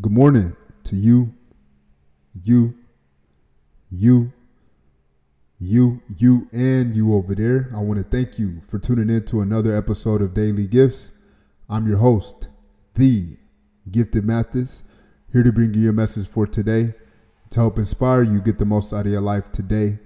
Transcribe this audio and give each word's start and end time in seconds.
Good 0.00 0.12
morning 0.12 0.56
to 0.84 0.96
you, 0.96 1.34
you, 2.42 2.74
you, 3.90 4.32
you, 5.58 6.00
you, 6.16 6.48
and 6.50 6.94
you 6.94 7.14
over 7.14 7.34
there. 7.34 7.70
I 7.76 7.80
want 7.80 7.98
to 7.98 8.04
thank 8.04 8.38
you 8.38 8.62
for 8.68 8.78
tuning 8.78 9.14
in 9.14 9.26
to 9.26 9.42
another 9.42 9.76
episode 9.76 10.22
of 10.22 10.32
Daily 10.32 10.66
Gifts. 10.66 11.10
I'm 11.68 11.86
your 11.86 11.98
host, 11.98 12.48
the 12.94 13.36
Gifted 13.90 14.24
Mathis, 14.24 14.82
here 15.30 15.42
to 15.42 15.52
bring 15.52 15.74
you 15.74 15.82
your 15.82 15.92
message 15.92 16.26
for 16.26 16.46
today 16.46 16.94
to 17.50 17.60
help 17.60 17.76
inspire 17.76 18.22
you 18.22 18.40
get 18.40 18.56
the 18.56 18.64
most 18.64 18.94
out 18.94 19.04
of 19.04 19.12
your 19.12 19.20
life 19.20 19.52
today, 19.52 19.98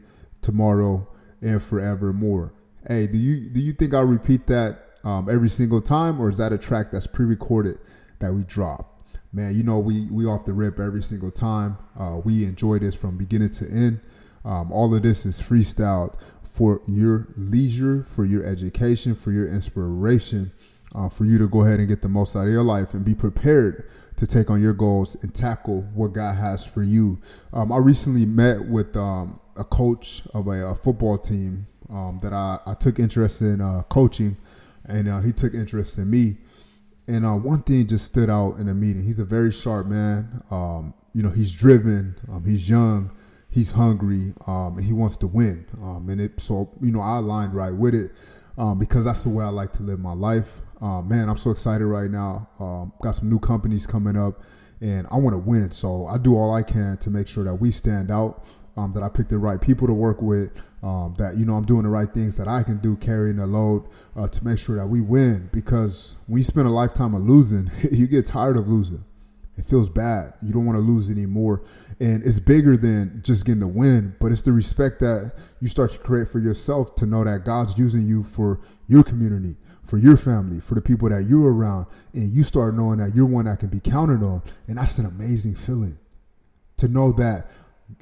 tomorrow, 0.42 1.06
and 1.40 1.62
forevermore. 1.62 2.52
Hey, 2.88 3.06
do 3.06 3.18
you 3.18 3.50
do 3.50 3.60
you 3.60 3.72
think 3.72 3.94
I'll 3.94 4.04
repeat 4.04 4.48
that 4.48 4.80
um, 5.04 5.28
every 5.30 5.48
single 5.48 5.80
time, 5.80 6.20
or 6.20 6.28
is 6.28 6.38
that 6.38 6.52
a 6.52 6.58
track 6.58 6.90
that's 6.90 7.06
pre-recorded 7.06 7.78
that 8.18 8.34
we 8.34 8.42
drop? 8.42 8.95
Man, 9.36 9.54
you 9.54 9.62
know, 9.62 9.78
we 9.78 10.06
we 10.06 10.24
off 10.24 10.46
the 10.46 10.52
rip 10.52 10.80
every 10.80 11.02
single 11.02 11.30
time. 11.30 11.76
Uh, 11.98 12.20
we 12.24 12.44
enjoy 12.44 12.78
this 12.78 12.94
from 12.94 13.18
beginning 13.18 13.50
to 13.50 13.66
end. 13.70 14.00
Um, 14.44 14.72
all 14.72 14.94
of 14.94 15.02
this 15.02 15.26
is 15.26 15.40
freestyled 15.40 16.14
for 16.54 16.80
your 16.88 17.28
leisure, 17.36 18.04
for 18.14 18.24
your 18.24 18.42
education, 18.44 19.14
for 19.14 19.32
your 19.32 19.46
inspiration, 19.46 20.52
uh, 20.94 21.10
for 21.10 21.26
you 21.26 21.36
to 21.36 21.48
go 21.48 21.64
ahead 21.64 21.80
and 21.80 21.88
get 21.88 22.00
the 22.00 22.08
most 22.08 22.34
out 22.34 22.46
of 22.46 22.52
your 22.52 22.62
life 22.62 22.94
and 22.94 23.04
be 23.04 23.14
prepared 23.14 23.90
to 24.16 24.26
take 24.26 24.48
on 24.48 24.62
your 24.62 24.72
goals 24.72 25.16
and 25.16 25.34
tackle 25.34 25.82
what 25.92 26.14
God 26.14 26.36
has 26.36 26.64
for 26.64 26.82
you. 26.82 27.20
Um, 27.52 27.70
I 27.70 27.76
recently 27.76 28.24
met 28.24 28.64
with 28.64 28.96
um, 28.96 29.38
a 29.56 29.64
coach 29.64 30.22
of 30.32 30.46
a, 30.46 30.68
a 30.68 30.74
football 30.74 31.18
team 31.18 31.66
um, 31.90 32.20
that 32.22 32.32
I, 32.32 32.58
I, 32.66 32.72
took 32.72 32.98
interest 32.98 33.42
in 33.42 33.60
uh, 33.60 33.82
coaching, 33.90 34.38
and 34.86 35.08
uh, 35.08 35.20
he 35.20 35.32
took 35.32 35.52
interest 35.52 35.98
in 35.98 36.10
me. 36.10 36.38
And 37.08 37.24
uh, 37.24 37.34
one 37.34 37.62
thing 37.62 37.86
just 37.86 38.04
stood 38.04 38.28
out 38.28 38.58
in 38.58 38.66
the 38.66 38.74
meeting. 38.74 39.04
He's 39.04 39.20
a 39.20 39.24
very 39.24 39.52
sharp 39.52 39.86
man. 39.86 40.42
Um, 40.50 40.94
you 41.14 41.22
know, 41.22 41.30
he's 41.30 41.52
driven. 41.52 42.16
Um, 42.30 42.44
he's 42.44 42.68
young. 42.68 43.12
He's 43.48 43.70
hungry, 43.70 44.34
um, 44.46 44.76
and 44.76 44.84
he 44.84 44.92
wants 44.92 45.16
to 45.18 45.26
win. 45.26 45.66
Um, 45.80 46.08
and 46.10 46.20
it 46.20 46.38
so 46.40 46.70
you 46.82 46.90
know 46.90 47.00
I 47.00 47.18
aligned 47.18 47.54
right 47.54 47.72
with 47.72 47.94
it 47.94 48.12
um, 48.58 48.78
because 48.78 49.06
that's 49.06 49.22
the 49.22 49.30
way 49.30 49.44
I 49.44 49.48
like 49.48 49.72
to 49.74 49.82
live 49.82 49.98
my 49.98 50.12
life. 50.12 50.60
Um, 50.82 51.08
man, 51.08 51.30
I'm 51.30 51.38
so 51.38 51.52
excited 51.52 51.86
right 51.86 52.10
now. 52.10 52.48
got 53.02 53.12
some 53.12 53.30
new 53.30 53.38
companies 53.38 53.86
coming 53.86 54.14
up, 54.14 54.42
and 54.82 55.06
I 55.10 55.16
want 55.16 55.32
to 55.32 55.38
win. 55.38 55.70
So 55.70 56.06
I 56.06 56.18
do 56.18 56.36
all 56.36 56.54
I 56.54 56.62
can 56.62 56.98
to 56.98 57.08
make 57.08 57.28
sure 57.28 57.44
that 57.44 57.54
we 57.54 57.70
stand 57.70 58.10
out 58.10 58.44
um, 58.76 58.92
that 58.92 59.02
I 59.02 59.08
picked 59.08 59.30
the 59.30 59.38
right 59.38 59.60
people 59.60 59.86
to 59.86 59.94
work 59.94 60.20
with, 60.20 60.50
um, 60.82 61.14
that 61.18 61.36
you 61.36 61.46
know 61.46 61.54
I'm 61.54 61.64
doing 61.64 61.84
the 61.84 61.88
right 61.88 62.12
things 62.12 62.36
that 62.36 62.48
I 62.48 62.62
can 62.62 62.78
do, 62.78 62.96
carrying 62.96 63.36
the 63.36 63.46
load 63.46 63.84
uh, 64.14 64.28
to 64.28 64.44
make 64.44 64.58
sure 64.58 64.76
that 64.76 64.86
we 64.86 65.00
win. 65.00 65.48
Because 65.52 66.16
when 66.26 66.38
you 66.38 66.44
spend 66.44 66.66
a 66.66 66.70
lifetime 66.70 67.14
of 67.14 67.22
losing, 67.22 67.70
you 67.90 68.06
get 68.06 68.26
tired 68.26 68.58
of 68.58 68.68
losing. 68.68 69.04
It 69.58 69.64
feels 69.64 69.88
bad. 69.88 70.34
You 70.42 70.52
don't 70.52 70.66
want 70.66 70.76
to 70.76 70.82
lose 70.82 71.10
anymore, 71.10 71.62
and 71.98 72.22
it's 72.22 72.38
bigger 72.38 72.76
than 72.76 73.22
just 73.24 73.46
getting 73.46 73.60
the 73.60 73.66
win. 73.66 74.14
But 74.20 74.30
it's 74.30 74.42
the 74.42 74.52
respect 74.52 75.00
that 75.00 75.32
you 75.60 75.68
start 75.68 75.92
to 75.92 75.98
create 75.98 76.28
for 76.28 76.38
yourself 76.38 76.94
to 76.96 77.06
know 77.06 77.24
that 77.24 77.44
God's 77.44 77.78
using 77.78 78.06
you 78.06 78.22
for 78.22 78.60
your 78.86 79.02
community, 79.02 79.56
for 79.86 79.96
your 79.96 80.18
family, 80.18 80.60
for 80.60 80.74
the 80.74 80.82
people 80.82 81.08
that 81.08 81.22
you're 81.22 81.54
around, 81.54 81.86
and 82.12 82.30
you 82.30 82.42
start 82.42 82.74
knowing 82.74 82.98
that 82.98 83.14
you're 83.14 83.24
one 83.24 83.46
that 83.46 83.58
can 83.58 83.70
be 83.70 83.80
counted 83.80 84.22
on, 84.22 84.42
and 84.68 84.76
that's 84.76 84.98
an 84.98 85.06
amazing 85.06 85.54
feeling. 85.54 85.98
To 86.76 86.88
know 86.88 87.12
that 87.12 87.48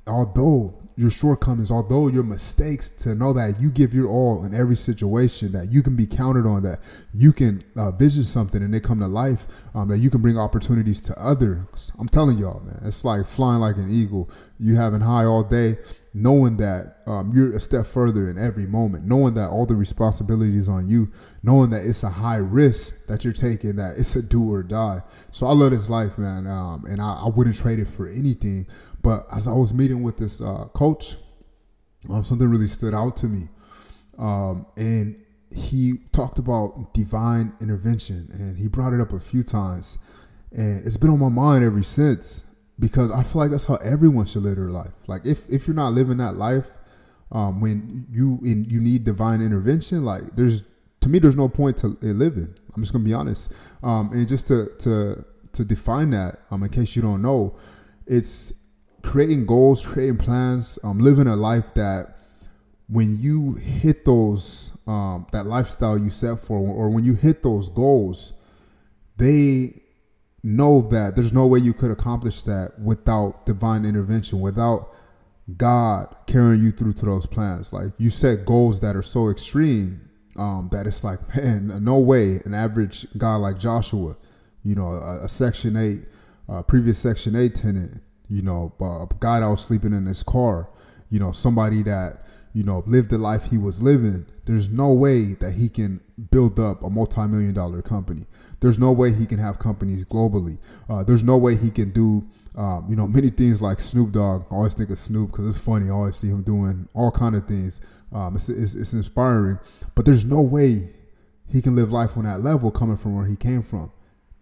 although 0.06 0.74
your 0.96 1.10
shortcomings, 1.10 1.70
although 1.70 2.08
your 2.08 2.22
mistakes, 2.22 2.88
to 2.88 3.14
know 3.14 3.32
that 3.32 3.60
you 3.60 3.68
give 3.70 3.92
your 3.92 4.06
all 4.06 4.44
in 4.44 4.54
every 4.54 4.76
situation, 4.76 5.50
that 5.52 5.72
you 5.72 5.82
can 5.82 5.96
be 5.96 6.06
counted 6.06 6.46
on, 6.46 6.62
that 6.62 6.78
you 7.12 7.32
can 7.32 7.62
uh, 7.76 7.90
vision 7.90 8.24
something 8.24 8.62
and 8.62 8.72
they 8.72 8.80
come 8.80 9.00
to 9.00 9.06
life, 9.06 9.46
um, 9.74 9.88
that 9.88 9.98
you 9.98 10.08
can 10.08 10.22
bring 10.22 10.38
opportunities 10.38 11.00
to 11.00 11.18
others. 11.20 11.90
I'm 11.98 12.08
telling 12.08 12.38
y'all, 12.38 12.60
man, 12.60 12.80
it's 12.84 13.04
like 13.04 13.26
flying 13.26 13.60
like 13.60 13.76
an 13.76 13.90
eagle. 13.90 14.30
You 14.58 14.76
having 14.76 15.00
high 15.00 15.24
all 15.24 15.42
day, 15.42 15.78
knowing 16.16 16.56
that 16.56 16.98
um, 17.06 17.32
you're 17.34 17.56
a 17.56 17.60
step 17.60 17.84
further 17.84 18.30
in 18.30 18.38
every 18.38 18.66
moment, 18.66 19.04
knowing 19.04 19.34
that 19.34 19.48
all 19.48 19.66
the 19.66 19.74
responsibilities 19.74 20.68
on 20.68 20.88
you, 20.88 21.10
knowing 21.42 21.70
that 21.70 21.84
it's 21.84 22.04
a 22.04 22.08
high 22.08 22.36
risk 22.36 22.94
that 23.08 23.24
you're 23.24 23.32
taking, 23.32 23.74
that 23.74 23.98
it's 23.98 24.14
a 24.14 24.22
do 24.22 24.48
or 24.48 24.62
die. 24.62 25.02
So 25.32 25.48
I 25.48 25.52
love 25.52 25.72
this 25.72 25.90
life, 25.90 26.16
man, 26.16 26.46
um, 26.46 26.84
and 26.88 27.00
I, 27.00 27.24
I 27.24 27.28
wouldn't 27.28 27.56
trade 27.56 27.80
it 27.80 27.88
for 27.88 28.08
anything. 28.08 28.68
But 29.02 29.26
as 29.34 29.48
I 29.48 29.52
was 29.52 29.74
meeting 29.74 30.04
with 30.04 30.16
this 30.16 30.40
uh, 30.40 30.66
coach, 30.72 31.16
um, 32.08 32.22
something 32.22 32.48
really 32.48 32.68
stood 32.68 32.94
out 32.94 33.16
to 33.16 33.26
me. 33.26 33.48
Um, 34.16 34.66
and 34.76 35.20
he 35.50 35.98
talked 36.12 36.38
about 36.38 36.94
divine 36.94 37.54
intervention 37.60 38.28
and 38.32 38.56
he 38.56 38.68
brought 38.68 38.92
it 38.92 39.00
up 39.00 39.12
a 39.12 39.18
few 39.18 39.42
times. 39.42 39.98
And 40.52 40.86
it's 40.86 40.96
been 40.96 41.10
on 41.10 41.18
my 41.18 41.28
mind 41.28 41.64
ever 41.64 41.82
since 41.82 42.44
because 42.78 43.10
I 43.10 43.22
feel 43.22 43.42
like 43.42 43.50
that's 43.50 43.66
how 43.66 43.76
everyone 43.76 44.26
should 44.26 44.42
live 44.42 44.56
their 44.56 44.70
life. 44.70 44.92
Like 45.06 45.26
if, 45.26 45.48
if 45.48 45.66
you're 45.66 45.76
not 45.76 45.92
living 45.92 46.16
that 46.18 46.34
life, 46.34 46.66
um, 47.32 47.60
when 47.60 48.06
you 48.10 48.38
in, 48.42 48.64
you 48.64 48.80
need 48.80 49.04
divine 49.04 49.40
intervention, 49.42 50.04
like 50.04 50.22
there's 50.36 50.64
to 51.00 51.08
me 51.08 51.18
there's 51.18 51.36
no 51.36 51.48
point 51.48 51.76
to 51.78 51.96
living. 52.00 52.54
I'm 52.74 52.82
just 52.82 52.92
gonna 52.92 53.04
be 53.04 53.14
honest. 53.14 53.52
Um, 53.82 54.10
and 54.12 54.26
just 54.28 54.46
to 54.48 54.70
to 54.80 55.24
to 55.52 55.64
define 55.64 56.10
that, 56.10 56.40
um, 56.50 56.62
in 56.62 56.68
case 56.68 56.94
you 56.96 57.02
don't 57.02 57.22
know, 57.22 57.56
it's 58.06 58.52
creating 59.02 59.46
goals, 59.46 59.84
creating 59.84 60.18
plans, 60.18 60.78
um, 60.82 60.98
living 60.98 61.26
a 61.26 61.36
life 61.36 61.74
that 61.74 62.22
when 62.88 63.20
you 63.20 63.54
hit 63.54 64.04
those 64.04 64.72
um, 64.86 65.26
that 65.32 65.46
lifestyle 65.46 65.98
you 65.98 66.10
set 66.10 66.40
for, 66.40 66.58
or 66.58 66.90
when 66.90 67.04
you 67.04 67.14
hit 67.14 67.42
those 67.42 67.68
goals, 67.68 68.34
they 69.16 69.82
know 70.44 70.82
that 70.90 71.16
there's 71.16 71.32
no 71.32 71.46
way 71.46 71.58
you 71.58 71.72
could 71.72 71.90
accomplish 71.90 72.42
that 72.42 72.78
without 72.78 73.46
divine 73.46 73.84
intervention, 73.84 74.40
without 74.40 74.94
God 75.56 76.14
carrying 76.26 76.62
you 76.62 76.70
through 76.70 76.92
to 76.94 77.06
those 77.06 77.26
plans. 77.26 77.72
Like 77.72 77.92
you 77.98 78.10
set 78.10 78.44
goals 78.44 78.80
that 78.82 78.94
are 78.94 79.02
so 79.02 79.30
extreme 79.30 80.08
um, 80.36 80.68
that 80.70 80.86
it's 80.86 81.02
like, 81.02 81.18
man, 81.36 81.82
no 81.82 81.98
way 81.98 82.40
an 82.44 82.54
average 82.54 83.06
guy 83.16 83.36
like 83.36 83.58
Joshua, 83.58 84.16
you 84.62 84.74
know, 84.74 84.90
a, 84.90 85.24
a 85.24 85.28
Section 85.28 85.76
8, 85.76 86.00
uh, 86.48 86.62
previous 86.62 86.98
Section 86.98 87.36
8 87.36 87.54
tenant, 87.54 88.02
you 88.28 88.42
know, 88.42 88.72
a 88.80 89.06
guy 89.20 89.40
that 89.40 89.46
was 89.46 89.62
sleeping 89.62 89.92
in 89.92 90.06
his 90.06 90.22
car, 90.22 90.68
you 91.10 91.18
know, 91.18 91.32
somebody 91.32 91.82
that, 91.84 92.23
you 92.54 92.62
know, 92.62 92.84
lived 92.86 93.10
the 93.10 93.18
life 93.18 93.44
he 93.44 93.58
was 93.58 93.82
living, 93.82 94.24
there's 94.46 94.68
no 94.68 94.92
way 94.92 95.34
that 95.34 95.52
he 95.52 95.68
can 95.68 96.00
build 96.30 96.58
up 96.60 96.82
a 96.82 96.88
multi-million 96.88 97.52
dollar 97.52 97.82
company. 97.82 98.26
There's 98.60 98.78
no 98.78 98.92
way 98.92 99.12
he 99.12 99.26
can 99.26 99.38
have 99.38 99.58
companies 99.58 100.04
globally. 100.04 100.58
Uh, 100.88 101.02
there's 101.02 101.24
no 101.24 101.36
way 101.36 101.56
he 101.56 101.70
can 101.70 101.90
do, 101.90 102.24
um, 102.54 102.86
you 102.88 102.94
know, 102.94 103.08
many 103.08 103.28
things 103.28 103.60
like 103.60 103.80
Snoop 103.80 104.12
Dogg. 104.12 104.44
I 104.50 104.54
always 104.54 104.74
think 104.74 104.90
of 104.90 105.00
Snoop 105.00 105.32
because 105.32 105.56
it's 105.56 105.64
funny. 105.64 105.88
I 105.88 105.92
always 105.92 106.16
see 106.16 106.28
him 106.28 106.42
doing 106.42 106.88
all 106.94 107.10
kind 107.10 107.34
of 107.34 107.46
things. 107.48 107.80
Um, 108.12 108.36
it's, 108.36 108.48
it's, 108.48 108.76
it's 108.76 108.92
inspiring, 108.92 109.58
but 109.96 110.06
there's 110.06 110.24
no 110.24 110.40
way 110.40 110.90
he 111.50 111.60
can 111.60 111.74
live 111.74 111.90
life 111.90 112.16
on 112.16 112.24
that 112.24 112.40
level 112.40 112.70
coming 112.70 112.96
from 112.96 113.16
where 113.16 113.26
he 113.26 113.36
came 113.36 113.64
from. 113.64 113.90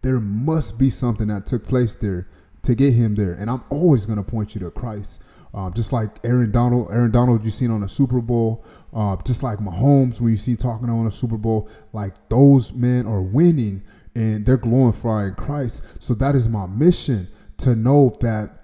There 0.02 0.20
must 0.20 0.78
be 0.78 0.90
something 0.90 1.28
that 1.28 1.46
took 1.46 1.66
place 1.66 1.94
there 1.94 2.28
to 2.62 2.74
get 2.74 2.92
him 2.92 3.14
there. 3.14 3.32
And 3.32 3.48
I'm 3.48 3.64
always 3.70 4.04
going 4.04 4.22
to 4.22 4.22
point 4.22 4.54
you 4.54 4.60
to 4.60 4.70
Christ. 4.70 5.22
Um, 5.54 5.72
just 5.74 5.92
like 5.92 6.10
Aaron 6.24 6.50
Donald, 6.50 6.88
Aaron 6.90 7.10
Donald, 7.10 7.44
you've 7.44 7.54
seen 7.54 7.70
on 7.70 7.82
a 7.82 7.88
Super 7.88 8.20
Bowl. 8.20 8.64
Uh, 8.92 9.16
just 9.26 9.42
like 9.42 9.58
Mahomes, 9.58 10.20
when 10.20 10.30
you 10.30 10.36
see 10.38 10.56
talking 10.56 10.88
on 10.88 11.06
a 11.06 11.10
Super 11.10 11.36
Bowl, 11.36 11.68
like 11.92 12.14
those 12.28 12.72
men 12.72 13.06
are 13.06 13.22
winning 13.22 13.82
and 14.14 14.46
they're 14.46 14.56
glorifying 14.56 15.34
Christ. 15.34 15.82
So 15.98 16.14
that 16.14 16.34
is 16.34 16.48
my 16.48 16.66
mission 16.66 17.28
to 17.58 17.76
know 17.76 18.16
that 18.20 18.58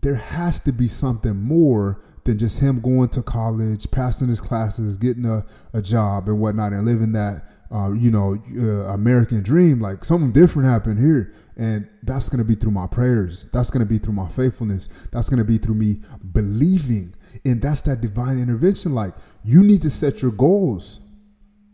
there 0.00 0.16
has 0.16 0.60
to 0.60 0.72
be 0.72 0.88
something 0.88 1.36
more 1.36 2.02
than 2.24 2.38
just 2.38 2.60
him 2.60 2.80
going 2.80 3.08
to 3.10 3.22
college, 3.22 3.90
passing 3.90 4.28
his 4.28 4.40
classes, 4.40 4.98
getting 4.98 5.24
a, 5.24 5.44
a 5.72 5.82
job 5.82 6.28
and 6.28 6.40
whatnot, 6.40 6.72
and 6.72 6.84
living 6.84 7.12
that 7.12 7.44
uh, 7.72 7.92
you 7.92 8.10
know, 8.10 8.38
uh, 8.58 8.92
American 8.92 9.42
dream. 9.42 9.80
Like 9.80 10.04
something 10.04 10.32
different 10.32 10.68
happened 10.68 10.98
here. 10.98 11.34
And 11.56 11.88
that's 12.02 12.28
going 12.28 12.38
to 12.38 12.44
be 12.44 12.54
through 12.54 12.70
my 12.70 12.86
prayers. 12.86 13.48
That's 13.52 13.70
going 13.70 13.80
to 13.80 13.86
be 13.86 13.98
through 13.98 14.14
my 14.14 14.28
faithfulness. 14.28 14.88
That's 15.10 15.28
going 15.28 15.38
to 15.38 15.44
be 15.44 15.58
through 15.58 15.74
me 15.74 16.00
believing. 16.32 17.14
And 17.44 17.62
that's 17.62 17.82
that 17.82 18.00
divine 18.00 18.38
intervention. 18.38 18.94
Like 18.94 19.14
you 19.44 19.62
need 19.62 19.82
to 19.82 19.90
set 19.90 20.22
your 20.22 20.32
goals 20.32 21.00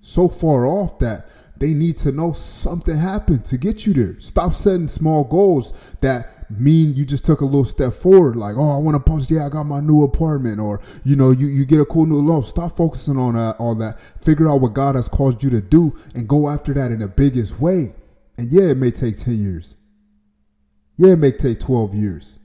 so 0.01 0.29
far 0.29 0.67
off 0.67 0.99
that 1.01 1.29
they 1.57 1.75
need 1.75 1.97
to 1.97 2.13
know 2.13 2.33
something 2.33 2.97
happened 2.97 3.45
to 3.47 3.59
get 3.59 3.87
you 3.87 3.93
there. 3.93 4.21
Stop 4.21 4.55
setting 4.55 4.89
small 4.89 5.25
goals 5.25 5.73
that 6.01 6.38
mean 6.51 6.95
you 6.95 7.05
just 7.05 7.25
took 7.25 7.41
a 7.41 7.45
little 7.45 7.65
step 7.65 7.93
forward, 7.93 8.37
like, 8.37 8.57
oh, 8.57 8.71
I 8.71 8.79
want 8.79 8.95
to 8.95 9.01
post, 9.01 9.31
yeah, 9.31 9.47
I 9.47 9.49
got 9.49 9.65
my 9.65 9.81
new 9.81 10.03
apartment, 10.03 10.61
or 10.61 10.81
you 11.05 11.17
know, 11.17 11.31
you, 11.31 11.47
you 11.47 11.65
get 11.65 11.81
a 11.81 11.85
cool 11.85 12.07
new 12.07 12.21
loan. 12.21 12.43
Stop 12.43 12.77
focusing 12.77 13.17
on 13.17 13.37
uh, 13.37 13.55
all 13.59 13.75
that. 13.77 13.99
Figure 14.23 14.49
out 14.49 14.61
what 14.61 14.75
God 14.75 14.95
has 14.95 15.09
called 15.09 15.43
you 15.43 15.51
to 15.51 15.61
do 15.61 15.97
and 16.15 16.29
go 16.29 16.49
after 16.49 16.73
that 16.75 16.91
in 16.91 17.01
the 17.01 17.09
biggest 17.09 17.61
way. 17.61 17.93
And 18.37 18.51
yeah, 18.51 18.71
it 18.71 18.77
may 18.77 18.91
take 18.91 19.19
10 19.19 19.43
years. 19.43 19.77
Yeah, 20.97 21.13
it 21.13 21.19
may 21.19 21.33
take 21.33 21.61
12 21.61 21.95
years. 21.95 22.39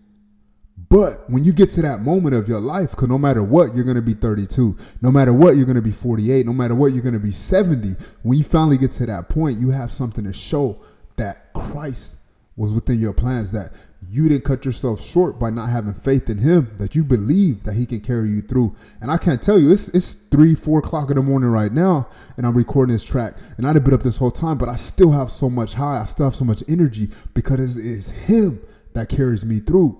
But 0.89 1.27
when 1.27 1.43
you 1.43 1.53
get 1.53 1.69
to 1.71 1.81
that 1.83 2.01
moment 2.01 2.35
of 2.35 2.47
your 2.47 2.59
life, 2.59 2.91
because 2.91 3.09
no 3.09 3.17
matter 3.17 3.43
what, 3.43 3.75
you're 3.75 3.83
going 3.83 3.95
to 3.95 4.01
be 4.01 4.13
32. 4.13 4.77
No 5.01 5.11
matter 5.11 5.33
what, 5.33 5.55
you're 5.55 5.65
going 5.65 5.75
to 5.75 5.81
be 5.81 5.91
48. 5.91 6.45
No 6.45 6.53
matter 6.53 6.75
what, 6.75 6.93
you're 6.93 7.01
going 7.01 7.13
to 7.13 7.19
be 7.19 7.31
70. 7.31 7.95
When 8.21 8.37
you 8.37 8.43
finally 8.43 8.77
get 8.77 8.91
to 8.91 9.05
that 9.07 9.29
point, 9.29 9.59
you 9.59 9.71
have 9.71 9.91
something 9.91 10.23
to 10.23 10.33
show 10.33 10.79
that 11.15 11.53
Christ 11.53 12.17
was 12.55 12.73
within 12.73 12.99
your 12.99 13.13
plans, 13.13 13.51
that 13.51 13.71
you 14.09 14.29
didn't 14.29 14.45
cut 14.45 14.63
yourself 14.63 15.01
short 15.01 15.39
by 15.39 15.49
not 15.49 15.69
having 15.69 15.93
faith 15.93 16.29
in 16.29 16.37
him, 16.37 16.71
that 16.77 16.93
you 16.93 17.03
believe 17.03 17.63
that 17.63 17.73
he 17.73 17.85
can 17.85 17.99
carry 17.99 18.29
you 18.29 18.41
through. 18.41 18.75
And 19.01 19.09
I 19.09 19.17
can't 19.17 19.41
tell 19.41 19.57
you, 19.57 19.71
it's 19.71 19.89
it's 19.89 20.13
three, 20.13 20.53
four 20.53 20.79
o'clock 20.79 21.09
in 21.09 21.15
the 21.15 21.23
morning 21.23 21.49
right 21.49 21.71
now, 21.71 22.07
and 22.37 22.45
I'm 22.45 22.55
recording 22.55 22.93
this 22.93 23.03
track. 23.03 23.37
And 23.57 23.65
i'd 23.65 23.75
have 23.75 23.83
been 23.83 23.93
up 23.93 24.03
this 24.03 24.17
whole 24.17 24.31
time, 24.31 24.57
but 24.57 24.69
I 24.69 24.75
still 24.75 25.11
have 25.11 25.31
so 25.31 25.49
much 25.49 25.73
high, 25.73 26.01
I 26.01 26.05
still 26.05 26.27
have 26.27 26.35
so 26.35 26.45
much 26.45 26.63
energy 26.67 27.09
because 27.33 27.77
it's, 27.77 27.77
it's 27.77 28.09
him 28.09 28.61
that 28.93 29.09
carries 29.09 29.43
me 29.43 29.59
through. 29.59 29.99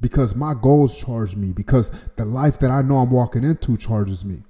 Because 0.00 0.34
my 0.34 0.52
goals 0.52 0.98
charge 0.98 1.34
me, 1.34 1.52
because 1.52 1.90
the 2.16 2.26
life 2.26 2.58
that 2.58 2.70
I 2.70 2.82
know 2.82 2.98
I'm 2.98 3.10
walking 3.10 3.42
into 3.42 3.78
charges 3.78 4.22
me. 4.22 4.42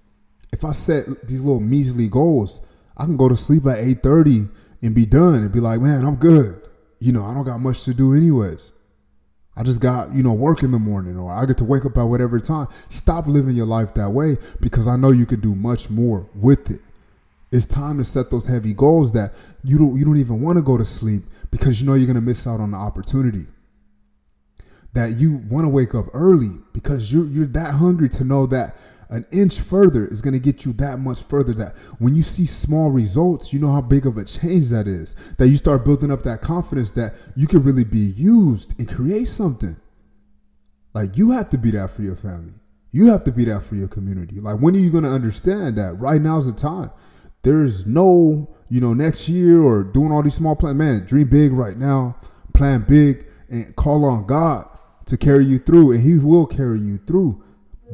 If 0.52 0.64
I 0.64 0.72
set 0.72 1.28
these 1.28 1.42
little 1.42 1.60
measly 1.60 2.08
goals, 2.08 2.60
I 2.96 3.04
can 3.04 3.16
go 3.16 3.28
to 3.28 3.36
sleep 3.36 3.66
at 3.66 3.78
8:30 3.78 4.48
and 4.82 4.94
be 4.94 5.06
done 5.06 5.36
and 5.36 5.52
be 5.52 5.60
like, 5.60 5.80
man, 5.80 6.04
I'm 6.04 6.16
good. 6.16 6.60
You 6.98 7.12
know, 7.12 7.24
I 7.24 7.34
don't 7.34 7.44
got 7.44 7.58
much 7.58 7.84
to 7.84 7.94
do 7.94 8.14
anyways. 8.14 8.72
I 9.56 9.62
just 9.62 9.80
got, 9.80 10.12
you 10.14 10.22
know, 10.22 10.32
work 10.32 10.62
in 10.62 10.72
the 10.72 10.78
morning 10.78 11.16
or 11.16 11.30
I 11.30 11.46
get 11.46 11.58
to 11.58 11.64
wake 11.64 11.84
up 11.84 11.96
at 11.96 12.04
whatever 12.04 12.40
time. 12.40 12.66
Stop 12.90 13.26
living 13.26 13.54
your 13.54 13.66
life 13.66 13.94
that 13.94 14.10
way 14.10 14.36
because 14.60 14.88
I 14.88 14.96
know 14.96 15.10
you 15.10 15.26
could 15.26 15.42
do 15.42 15.54
much 15.54 15.90
more 15.90 16.28
with 16.34 16.70
it. 16.70 16.80
It's 17.52 17.66
time 17.66 17.98
to 17.98 18.04
set 18.04 18.30
those 18.30 18.46
heavy 18.46 18.74
goals 18.74 19.12
that 19.12 19.32
you 19.62 19.78
don't 19.78 19.96
you 19.96 20.04
don't 20.04 20.16
even 20.16 20.42
want 20.42 20.56
to 20.56 20.62
go 20.62 20.76
to 20.76 20.84
sleep 20.84 21.22
because 21.52 21.80
you 21.80 21.86
know 21.86 21.94
you're 21.94 22.06
going 22.06 22.16
to 22.16 22.20
miss 22.20 22.48
out 22.48 22.58
on 22.58 22.72
the 22.72 22.76
opportunity. 22.76 23.46
That 24.94 25.18
you 25.18 25.36
want 25.48 25.64
to 25.64 25.68
wake 25.68 25.94
up 25.94 26.06
early 26.14 26.50
because 26.72 27.12
you're 27.12 27.26
you're 27.26 27.46
that 27.46 27.74
hungry 27.74 28.08
to 28.08 28.24
know 28.24 28.46
that 28.46 28.74
an 29.14 29.24
inch 29.30 29.60
further 29.60 30.08
is 30.08 30.20
going 30.20 30.32
to 30.32 30.40
get 30.40 30.64
you 30.64 30.72
that 30.72 30.98
much 30.98 31.22
further 31.22 31.52
that 31.52 31.76
when 32.00 32.16
you 32.16 32.22
see 32.22 32.46
small 32.46 32.90
results 32.90 33.52
you 33.52 33.60
know 33.60 33.70
how 33.72 33.80
big 33.80 34.06
of 34.06 34.16
a 34.16 34.24
change 34.24 34.70
that 34.70 34.88
is 34.88 35.14
that 35.38 35.46
you 35.46 35.56
start 35.56 35.84
building 35.84 36.10
up 36.10 36.24
that 36.24 36.40
confidence 36.40 36.90
that 36.90 37.14
you 37.36 37.46
can 37.46 37.62
really 37.62 37.84
be 37.84 37.98
used 37.98 38.74
and 38.78 38.88
create 38.88 39.28
something. 39.28 39.76
Like 40.94 41.16
you 41.16 41.30
have 41.30 41.48
to 41.50 41.58
be 41.58 41.70
that 41.70 41.92
for 41.92 42.02
your 42.02 42.16
family. 42.16 42.54
You 42.90 43.06
have 43.12 43.22
to 43.24 43.32
be 43.32 43.44
that 43.44 43.62
for 43.62 43.76
your 43.76 43.86
community. 43.86 44.40
Like 44.40 44.58
when 44.58 44.74
are 44.74 44.80
you 44.80 44.90
going 44.90 45.04
to 45.04 45.10
understand 45.10 45.78
that? 45.78 45.94
Right 45.94 46.20
now 46.20 46.38
is 46.38 46.46
the 46.46 46.52
time. 46.52 46.90
There's 47.42 47.86
no 47.86 48.52
you 48.68 48.80
know 48.80 48.94
next 48.94 49.28
year 49.28 49.62
or 49.62 49.84
doing 49.84 50.10
all 50.10 50.24
these 50.24 50.34
small 50.34 50.56
plans 50.56 50.76
man 50.76 51.06
dream 51.06 51.28
big 51.28 51.52
right 51.52 51.76
now 51.76 52.16
plan 52.54 52.84
big 52.88 53.26
and 53.50 53.76
call 53.76 54.04
on 54.06 54.26
god 54.26 54.66
to 55.04 55.18
carry 55.18 55.44
you 55.44 55.58
through 55.58 55.92
and 55.92 56.02
he 56.02 56.16
will 56.16 56.46
carry 56.46 56.80
you 56.80 56.98
through 57.06 57.44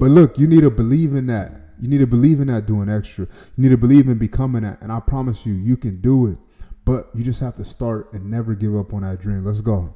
but 0.00 0.10
look, 0.10 0.38
you 0.38 0.46
need 0.46 0.62
to 0.62 0.70
believe 0.70 1.14
in 1.14 1.26
that. 1.26 1.52
You 1.78 1.86
need 1.86 1.98
to 1.98 2.06
believe 2.06 2.40
in 2.40 2.46
that 2.46 2.64
doing 2.64 2.88
extra. 2.88 3.26
You 3.56 3.62
need 3.62 3.68
to 3.68 3.76
believe 3.76 4.08
in 4.08 4.16
becoming 4.16 4.62
that. 4.62 4.80
And 4.80 4.90
I 4.90 4.98
promise 4.98 5.44
you, 5.44 5.52
you 5.52 5.76
can 5.76 6.00
do 6.00 6.26
it. 6.28 6.38
But 6.86 7.10
you 7.14 7.22
just 7.22 7.40
have 7.40 7.54
to 7.56 7.66
start 7.66 8.10
and 8.14 8.30
never 8.30 8.54
give 8.54 8.74
up 8.74 8.94
on 8.94 9.02
that 9.02 9.20
dream. 9.20 9.44
Let's 9.44 9.60
go. 9.60 9.94